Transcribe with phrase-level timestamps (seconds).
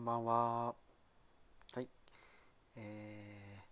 [0.00, 0.74] んばんは。
[1.74, 1.86] はい。
[2.76, 3.62] え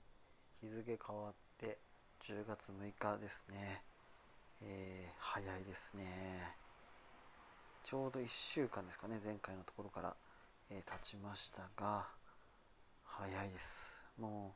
[0.63, 1.79] ー、日付変わって
[2.21, 3.83] 10月6日ですね。
[4.61, 6.05] えー、早いですね。
[7.83, 10.15] ちょうど1週間ですかね、前回のところから、
[10.71, 12.07] えー、経ちましたが、
[13.05, 14.05] 早いです。
[14.19, 14.53] も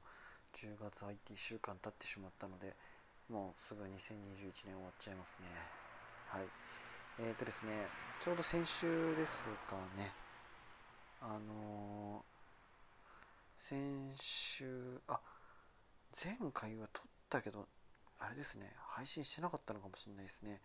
[0.53, 2.77] う10月入って1週間経ってしまったので、
[3.31, 5.49] もうすぐ2021年終わっちゃいますね。
[6.27, 6.45] はい。
[7.21, 7.73] えっ、ー、とですね、
[8.21, 10.13] ちょうど先週ですかね、
[11.25, 12.25] あの、
[13.57, 13.79] 先
[14.17, 15.21] 週、あ、
[16.13, 17.69] 前回は撮ったけど、
[18.19, 20.61] あれですね、配信してなかったのかもしれないですね。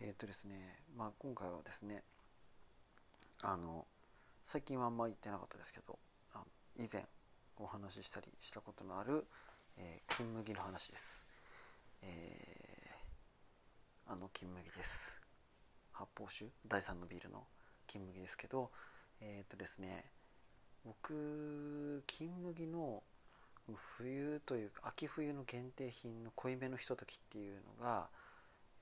[0.00, 0.54] えっ、ー、とですね、
[0.96, 2.04] まあ今回はですね、
[3.42, 3.86] あの、
[4.44, 5.98] 最近はあんま言ってなかったですけど、
[6.32, 6.44] あの
[6.76, 7.04] 以前
[7.56, 9.26] お話ししたりしたことのある、
[9.76, 11.26] えー、金麦の話です。
[12.02, 15.20] えー、あの金麦です。
[15.90, 16.52] 発泡酒？
[16.68, 17.42] 第3のビールの
[17.88, 18.70] 金麦ですけど、
[19.20, 20.04] えっ、ー、とですね
[20.84, 23.02] 僕金麦の
[23.76, 28.08] 冬というか秋冬の限定品の濃いめのひとときっていうのが、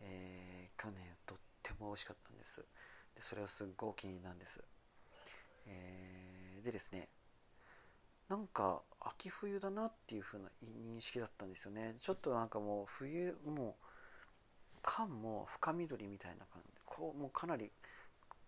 [0.00, 2.64] えー、去年とっても美味しかったんです。
[3.14, 4.62] でそれはすっごいお気に入りなんです、
[5.66, 7.08] えー、でですね
[8.28, 11.94] なんか秋冬だなっていう風な認識だったんですよね。
[11.96, 17.70] ちょっとなんかもう冬もう缶も深緑みたいな感じこうもうかなり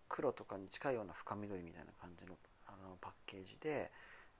[0.09, 2.33] 黒とかに近いような深緑みたいな感じの
[2.67, 3.89] あのパッケージで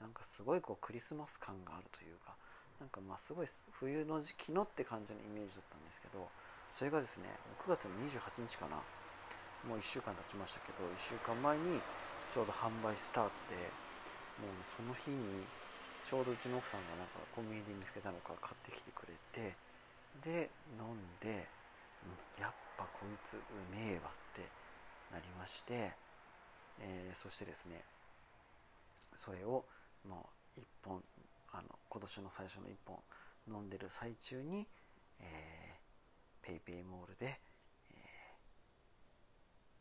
[0.02, 2.36] なんかすごいこうクリスマス感があるというか
[2.80, 6.28] なんかまあすごい冬の時期のって感じのイメージだったんですけど
[6.74, 8.82] それがですね9月の28日かな。
[9.68, 11.82] もう1週間経ちましたけど1週間前に
[12.32, 13.60] ちょうど販売スタートで
[14.40, 15.44] もうその日に
[16.06, 19.56] ちょうどうちの奥さんがなんかコンビニで見つけたのか買ってきてくれて
[20.24, 21.44] で飲んで、
[22.08, 23.40] うん、やっぱこいつう
[23.76, 24.48] めえわって
[25.12, 25.94] なりまして、
[26.80, 27.84] えー、そしてですね
[29.14, 29.66] それを
[30.08, 31.04] もう1本
[31.52, 32.98] あの今年の最初の1本
[33.48, 34.68] 飲んでる最中に、
[35.20, 37.40] えー、ペイペイモールで、
[37.92, 37.96] え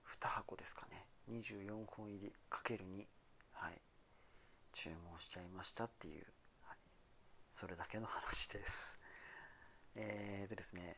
[0.07, 3.05] ー、2箱ですかね24本入りかける2
[3.53, 3.75] はい
[4.73, 6.25] 注文しちゃいましたっていう、
[6.67, 6.77] はい、
[7.51, 9.01] それだけの話です。
[9.97, 10.97] えー、でですね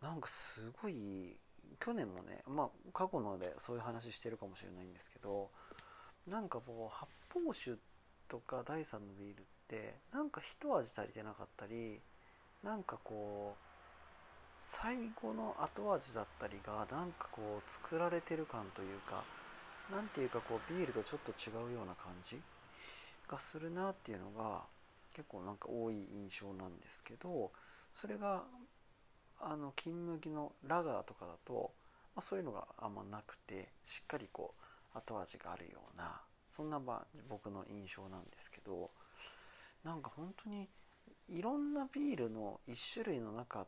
[0.00, 1.38] なんかすごい
[1.80, 5.50] 去年もねまあ過去のでそういう話してるかもしれないんですけど
[6.26, 7.76] なんかこう発泡酒
[8.28, 12.00] とか第3のビールってなんか一味足りてなかったり
[12.62, 13.68] なんかこう
[14.52, 19.22] 最後の後味だったりがなんかこう作られてる感というか
[19.90, 22.40] 何ていうかこうビールとちょっと違うような感じ
[23.28, 24.62] がするなっていうのが
[25.14, 27.50] 結構なんか多い印象なんですけど
[27.92, 28.44] それが
[29.40, 31.72] あの金麦のラガーとかだと、
[32.14, 34.54] まあ、そういうのがあんまなくてしっかりこ
[34.94, 36.80] う後味があるようなそんな
[37.28, 38.90] 僕の印象なんですけど
[39.84, 40.68] なんか本当に
[41.28, 43.66] いろんなビールの1種類の中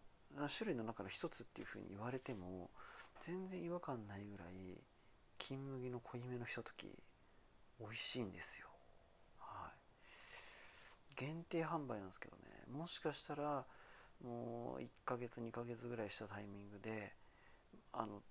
[0.49, 2.71] 種類の中の一つっていうふうに言われても
[3.21, 4.79] 全然違和感ないぐらい
[5.39, 6.87] 金麦の濃いめのひととき
[7.81, 8.67] 美味しいんですよ。
[9.39, 13.65] はい、限定販売なんですけどねもしかしたら
[14.25, 17.13] もう1ヶ月2ヶ月ぐらいしたタイミングで
[17.93, 18.23] あの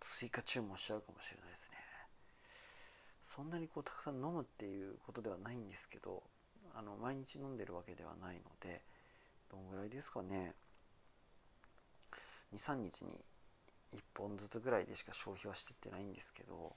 [0.00, 1.76] 追加注文しちゃうかもしれないですね。
[3.22, 6.22] そんなにこうたくさん飲むっていうことではないんですけど
[6.74, 8.82] あの毎日飲んでるわけではないので
[9.50, 10.54] どんぐらいですかね。
[12.54, 13.24] 23日に
[13.92, 16.76] 1本ずつぐらいでしか消費はしてってないんですけど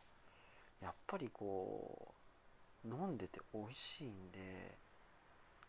[0.82, 2.16] やっぱりこ
[2.84, 4.40] う飲んでて美味しいんで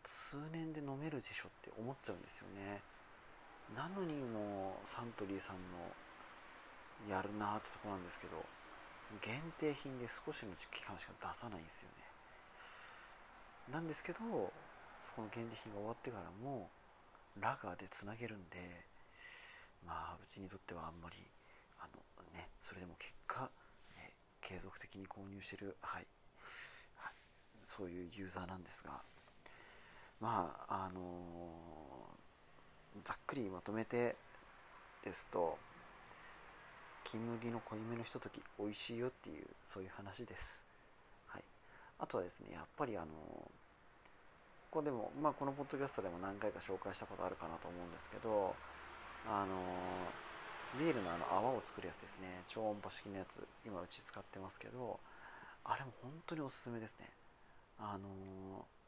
[0.04, 2.82] 数年で飲めるでしょって思っちゃうんですよね。
[3.76, 8.44] なのにもうサントリーさんのやるなーってとこなんですけど
[9.22, 12.04] 限定品で少しの期間しか出さないんですよね。
[13.72, 14.18] なんですけど
[14.98, 16.70] そこの限定品が終わってからも
[17.38, 18.58] ラガーでつなげるんで
[19.86, 21.16] まあうちにとってはあんまり
[21.78, 23.50] あのねそれでも結果、
[23.96, 26.06] え継続的に購入してる、はい、
[26.96, 27.14] はい、
[27.62, 29.02] そういうユーザーなんですが
[30.20, 31.02] まああのー、
[33.04, 34.16] ざっくりまとめて
[35.02, 35.56] ですと
[37.04, 40.66] 金麦の濃いめのひととき美味しいよっていうそういう話です、
[41.26, 41.42] はい、
[41.98, 43.50] あとはですねやっぱりあのー、こ
[44.70, 48.54] こでも、まあ、このポッドキャストでも何回か紹介したことあるかなと思うんですけど
[49.26, 52.42] あのー、ビールのあの泡を作るやつですね。
[52.46, 54.98] 超音波式のやつ今うち使ってますけど
[55.64, 57.08] あれも本当におすすめですね。
[57.78, 58.79] あのー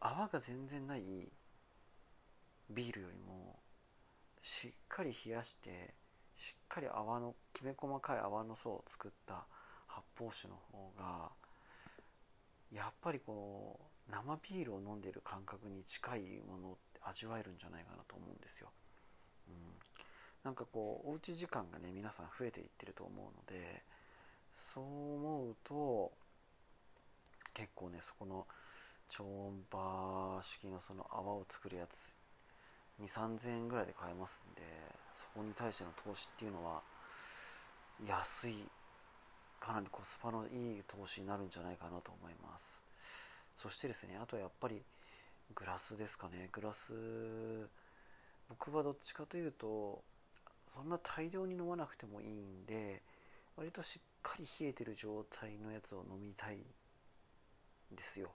[0.00, 1.02] 泡が全然ない
[2.70, 3.58] ビールよりも
[4.40, 5.94] しっかり冷やして
[6.34, 9.46] しっかり泡のきめ細かい泡の層を作った
[9.86, 11.30] 発泡酒の方が
[12.70, 18.70] やっぱりこう生ビールを飲んでる感覚に近いものって味わえるんじゃないかなと思うんですよ。
[19.48, 19.54] うん、
[20.44, 23.82] なんかこうおうち時間がね皆さん増えていってると思うので
[24.52, 26.12] そう思うと
[27.54, 28.46] 結構ねそこの
[29.08, 32.16] 超音波式のその泡を作るやつ。
[33.00, 34.62] 2 3 0 0 0円ぐらいで買えますんで
[35.14, 36.82] そこに対しての投資っていうのは
[38.04, 38.54] 安い
[39.60, 42.82] かなりコスパのいい投資になるんじゃないかなと思います。
[43.54, 44.82] そしてですねあとはやっぱり
[45.54, 46.48] グラスですかね。
[46.52, 46.92] グラス
[48.48, 50.02] 僕はどっちかというと
[50.68, 53.02] そんな大量に飲まなくてもいいんで
[53.56, 56.62] 割としっかり冷えてる状態のやつを飲みたいん
[57.96, 58.30] ですよ。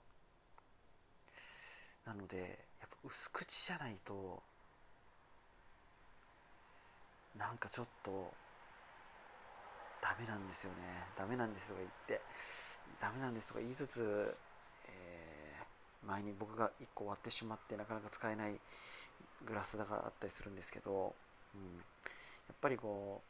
[2.05, 2.37] なので
[2.81, 4.41] やっぱ薄口じゃないと
[7.37, 8.31] なんかちょっと
[10.01, 10.77] ダメなんですよね。
[11.17, 12.21] ダメなんですとか言って
[12.99, 14.35] ダメなんですとか言いつつ、
[14.89, 18.59] えー、前に僕が1個割ってしまってなかなか使えない
[19.45, 21.15] グラスだがあったりするんですけど、
[21.55, 23.21] うん、やっぱりこ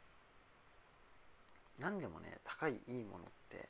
[1.78, 3.68] う何でもね高いいいものって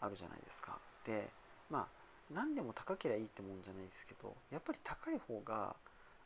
[0.00, 0.78] あるじゃないですか。
[1.04, 1.28] で
[1.70, 1.99] まあ
[2.30, 5.76] 何でも高ければいいってもんじゃないですけどやっぱり高い方が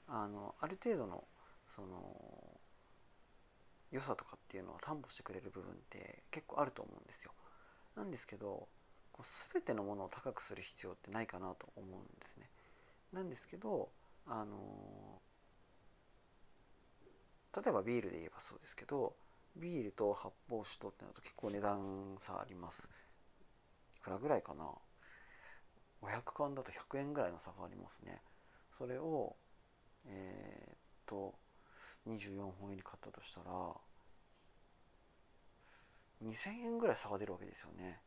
[0.07, 1.25] あのある程度の
[1.67, 2.61] その
[3.91, 7.33] 良さとかっていうのを担保してくれる部分って結構あると思うんですよ。
[7.97, 8.69] なんですけど
[9.13, 12.51] こう全てのものを高くする必要ってないかなと思うんですね。
[13.13, 13.89] なんですけど
[14.27, 15.21] あの
[17.57, 19.15] 例えばビールで言えばそうですけど
[19.57, 22.91] ビールと発泡酒とってなると結構値段差あります。
[23.97, 24.69] いくらぐらいかな
[26.05, 28.21] 500缶だと100円ぐらいの差がありますね。
[28.77, 29.37] それを
[30.07, 31.35] えー、っと
[32.07, 33.51] 24本入り買ったとしたら
[36.23, 38.01] 2000円ぐらい差が出るわけですよね。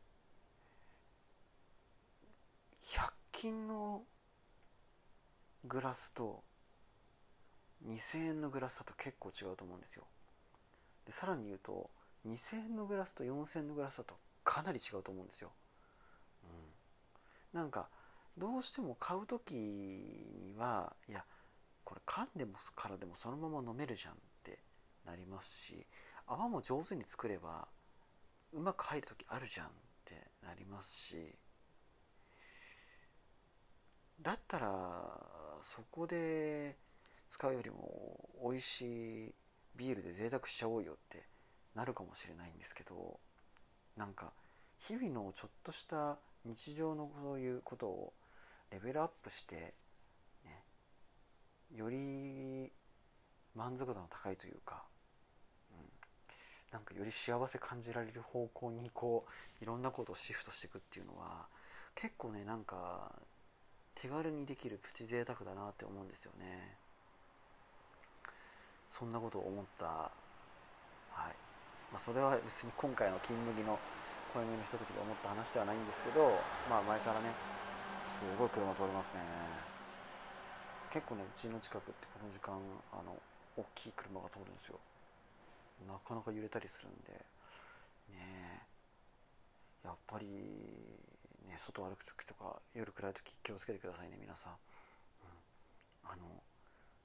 [2.82, 4.04] 100均の
[5.64, 6.42] グラスと
[7.86, 10.04] 2000円のグラスだと結構違うと思うんですよ。
[11.04, 11.90] でさらに言うと
[12.26, 15.52] 2000円のグラスと4000円のグラスだとかなり違うと思うんですよ、
[17.52, 17.88] なんか
[18.36, 21.24] どうしても買う時にはいや
[21.84, 24.58] これ噛んでもからでもそのまま飲めるじゃんって
[25.06, 25.86] なりますし
[26.26, 27.66] 泡も上手に作れば
[28.52, 29.70] うまく入る時あるじゃんっ
[30.04, 30.14] て
[30.46, 31.16] なりますし
[34.20, 34.68] だったら
[35.62, 36.76] そこで
[37.28, 39.34] 使うよりも美味しい
[39.76, 41.24] ビールで贅沢しちゃおうよって
[41.74, 43.18] なるかもしれないんですけど
[43.96, 44.32] なんか
[44.78, 46.18] 日々のちょっとした
[46.48, 48.12] 日常のそういうことを
[48.72, 49.74] レベルアップして
[51.76, 52.70] より
[53.54, 54.84] 満足度の高いというか、
[55.70, 55.78] うん、
[56.72, 59.26] なんかより幸せ感じられる方向にこ
[59.60, 61.46] ういろんなことをシフトしていくっていうのは
[61.94, 63.12] 結構ねなんか
[63.94, 66.76] 手軽にできるプチ贅沢だなって思うんですよね。
[68.88, 69.86] そんなことを思った。
[69.86, 70.10] は
[71.30, 71.36] い。
[71.90, 73.78] まあそれは別に今回の金麦の
[74.34, 76.38] 暦のひとときで思った話ではないんですけど
[76.68, 77.32] まあ前からね
[77.96, 79.20] すごい車通りますね。
[80.92, 82.54] 結構ねうちの近くってこの時間
[82.92, 83.16] あの
[83.56, 84.78] 大きい車が通るんですよ。
[85.86, 87.38] なかなか揺れたりするんで。
[88.10, 88.62] ね
[89.84, 90.26] やっぱり
[91.46, 94.56] ね外歩く時とか夜暗い時気をつけてくださいね皆さん、う
[96.08, 96.42] ん、あの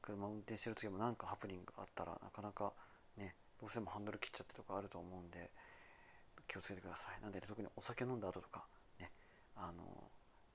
[0.02, 2.74] 車運転してる時も何かハプニングがあったらなかなか
[3.18, 5.50] ねどうしてもハンドル切っちゃってとかあると思うんで
[6.48, 7.22] 気をつけてください。
[7.22, 8.66] なんで、ね、特にお酒飲んだ後とか
[9.00, 9.12] ね
[9.56, 9.84] あの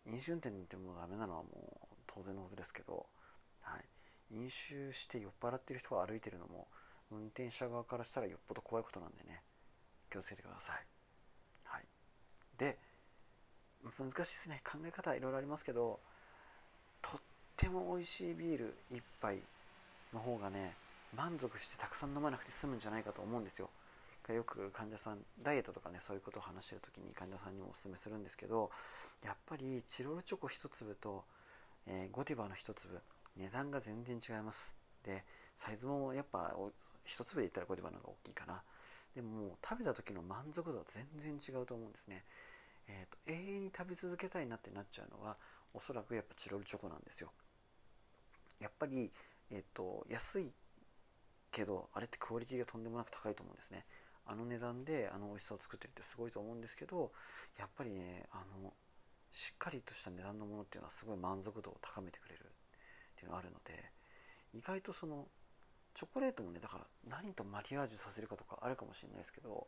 [0.07, 1.49] 飲酒運転ってものがダメなのはも
[1.93, 3.07] う当然のことですけど
[3.69, 6.67] はい、飲酒して酔っ払ってる人が歩いてるのも
[7.11, 9.43] 運転者側からしたらよっぽど怖いことなんでね
[10.11, 10.77] 気をつけてください、
[11.65, 11.85] はい、
[12.57, 12.79] で
[13.99, 14.61] 難しいですね。
[14.65, 16.01] 考え方はいろいろありますけど
[17.01, 17.21] とっ
[17.57, 19.39] ても美味しいビール1杯
[20.13, 20.75] の方がね
[21.17, 23.71] 満足してたくさん飲まなくて済むんじゃないかと思うんですよ。
[24.33, 28.71] よく患者さんダイエットとかねそういうことを話してる時に患者さんにもおすすめするんですけど
[29.25, 31.25] やっぱりチロルチョコ1粒と、
[31.87, 33.01] えー、ゴディバの1粒
[33.37, 34.75] 値段が全然違います。
[35.05, 35.25] で
[35.57, 36.55] サイズもやっぱ
[37.05, 38.63] 一粒で言ったらゴディバの方が大きいかな。
[39.15, 42.25] でももう食べた時の満足度は全然違うと思うんですね、
[42.87, 45.37] えーと、永遠に食べ続けたいなってなっちゃうのは
[45.75, 47.33] おそらくやっぱチロルチョコなんですよ。
[48.61, 49.11] やっぱり、
[49.51, 50.53] えーと、安い
[51.51, 53.85] けどあれってクオリティがとんでもなく高いと思うんですね。
[54.29, 57.11] あの値段であの美味しさを作ってるってすごいと思うんですけど
[57.59, 58.73] やっぱりねあの
[59.31, 62.45] しっかりとした値段のものっていうのはすごい満足度を高めてくれるっ
[63.17, 63.73] ていうのがあるので
[64.55, 65.27] 意外とその
[65.95, 69.67] チョコレートもねだから何とマリアージュさせるかとかあるかもしれないですけど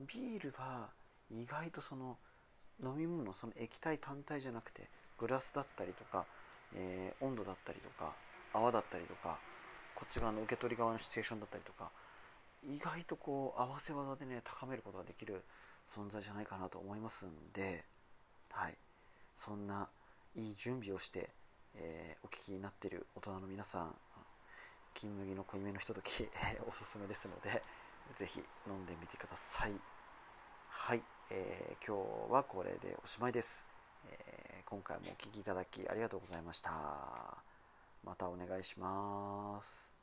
[0.00, 0.88] ビールは
[1.30, 2.16] 意外とその
[2.82, 6.26] 飲み物その液体単体じゃなくてグラスだったりとか、
[6.74, 8.12] えー、温度だったりとか
[8.52, 9.38] 泡だったりとか
[9.94, 11.90] こっち側の受け取り側のシチュエーションだったりとか
[12.66, 15.42] 意外とこう合わせ技でね高めることができる
[15.86, 17.84] 存在じゃないかなと思いますんで
[18.50, 18.78] はい。
[19.34, 19.88] そんな
[20.36, 21.30] いい準備をして、
[21.74, 23.94] えー、お聞きになっている大人の皆さん
[24.94, 26.28] 金麦の濃いめのひととき
[26.68, 27.62] おすすめですので
[28.14, 29.72] 是非飲んでみてください。
[30.68, 33.66] はい、えー、今日はこれでおしまいです、
[34.06, 37.42] えー、今回もお聴きいただきありがとうございました。
[38.04, 39.93] またお願いします。